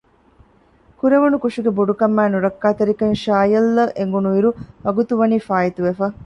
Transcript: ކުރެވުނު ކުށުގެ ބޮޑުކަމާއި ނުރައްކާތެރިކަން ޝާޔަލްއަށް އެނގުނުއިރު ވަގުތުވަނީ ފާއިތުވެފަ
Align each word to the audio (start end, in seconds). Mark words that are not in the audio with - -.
ކުރެވުނު 0.99 1.37
ކުށުގެ 1.43 1.71
ބޮޑުކަމާއި 1.77 2.29
ނުރައްކާތެރިކަން 2.33 3.15
ޝާޔަލްއަށް 3.23 3.95
އެނގުނުއިރު 3.97 4.49
ވަގުތުވަނީ 4.85 5.37
ފާއިތުވެފަ 5.47 6.05